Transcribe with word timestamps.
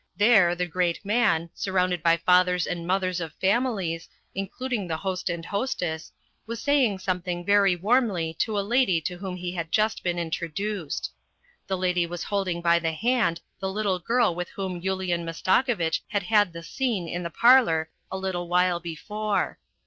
There 0.17 0.55
the 0.55 0.65
great 0.65 0.99
man, 1.05 1.51
surrounded 1.53 2.01
by 2.01 2.17
fathers 2.17 2.65
and 2.65 2.87
mothers 2.87 3.21
of 3.21 3.33
families, 3.35 4.09
including 4.33 4.87
the 4.87 4.97
host 4.97 5.29
and 5.29 5.45
hoste 5.45 5.83
s, 5.83 6.11
\\us 6.49 6.59
saying 6.59 6.97
sometliiiig 6.97 7.45
very 7.45 7.75
warmly 7.75 8.33
to 8.39 8.57
a 8.57 8.65
lady 8.65 8.99
to 9.01 9.17
whom 9.19 9.35
he 9.35 9.51
had 9.51 9.71
just 9.71 10.03
been 10.03 10.17
introduced. 10.17 11.11
The 11.67 11.77
lady 11.77 12.07
was 12.07 12.23
holding 12.23 12.63
by 12.63 12.79
the 12.79 12.93
hand 12.93 13.41
the 13.59 13.69
little 13.69 13.99
girl 13.99 14.33
with 14.33 14.49
whom 14.49 14.81
Yulian 14.81 15.23
Mastakovitch 15.23 16.01
had 16.07 16.23
had 16.23 16.51
the 16.51 16.63
scene 16.63 17.07
in 17.07 17.21
the 17.21 17.29
parlour 17.29 17.91
a 18.11 18.17
little 18.17 18.47
while 18.47 18.79
before. 18.79 19.59